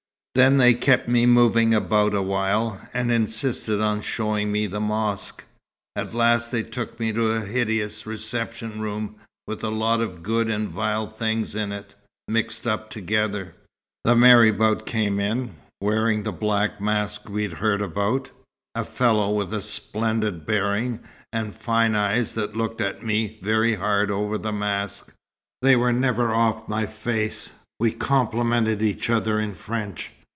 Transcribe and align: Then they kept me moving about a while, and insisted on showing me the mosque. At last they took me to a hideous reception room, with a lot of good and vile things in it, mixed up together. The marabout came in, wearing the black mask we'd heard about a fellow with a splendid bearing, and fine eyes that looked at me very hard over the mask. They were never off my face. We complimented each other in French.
Then 0.33 0.55
they 0.59 0.75
kept 0.75 1.09
me 1.09 1.25
moving 1.25 1.73
about 1.73 2.13
a 2.13 2.21
while, 2.21 2.79
and 2.93 3.11
insisted 3.11 3.81
on 3.81 3.99
showing 3.99 4.49
me 4.49 4.65
the 4.65 4.79
mosque. 4.79 5.43
At 5.93 6.13
last 6.13 6.51
they 6.53 6.63
took 6.63 6.97
me 7.01 7.11
to 7.11 7.33
a 7.33 7.41
hideous 7.41 8.05
reception 8.07 8.79
room, 8.79 9.17
with 9.45 9.61
a 9.61 9.69
lot 9.69 9.99
of 9.99 10.23
good 10.23 10.49
and 10.49 10.69
vile 10.69 11.07
things 11.07 11.53
in 11.53 11.73
it, 11.73 11.95
mixed 12.29 12.65
up 12.65 12.89
together. 12.89 13.55
The 14.05 14.15
marabout 14.15 14.85
came 14.85 15.19
in, 15.19 15.57
wearing 15.81 16.23
the 16.23 16.31
black 16.31 16.79
mask 16.79 17.27
we'd 17.27 17.51
heard 17.51 17.81
about 17.81 18.31
a 18.73 18.85
fellow 18.85 19.31
with 19.31 19.53
a 19.53 19.61
splendid 19.61 20.45
bearing, 20.45 21.01
and 21.33 21.53
fine 21.53 21.93
eyes 21.93 22.35
that 22.35 22.55
looked 22.55 22.79
at 22.79 23.03
me 23.03 23.37
very 23.43 23.75
hard 23.75 24.09
over 24.09 24.37
the 24.37 24.53
mask. 24.53 25.11
They 25.61 25.75
were 25.75 25.91
never 25.91 26.33
off 26.33 26.69
my 26.69 26.85
face. 26.85 27.51
We 27.81 27.91
complimented 27.91 28.81
each 28.81 29.09
other 29.09 29.37
in 29.37 29.53
French. 29.55 30.13